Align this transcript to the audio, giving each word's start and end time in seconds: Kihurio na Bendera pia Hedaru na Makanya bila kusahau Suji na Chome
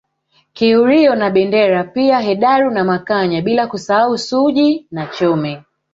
Kihurio 0.53 1.15
na 1.15 1.29
Bendera 1.29 1.83
pia 1.83 2.19
Hedaru 2.19 2.69
na 2.71 2.83
Makanya 2.83 3.41
bila 3.41 3.67
kusahau 3.67 4.17
Suji 4.17 4.87
na 4.91 5.05
Chome 5.07 5.63